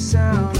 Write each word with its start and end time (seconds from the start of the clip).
sound. 0.00 0.59